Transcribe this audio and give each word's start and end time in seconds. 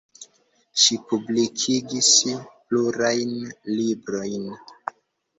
Ŝi 0.83 0.95
publikigis 1.09 2.07
plurajn 2.71 3.35
librojn. 3.81 4.49